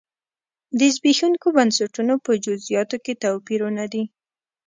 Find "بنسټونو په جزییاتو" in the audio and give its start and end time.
1.57-2.97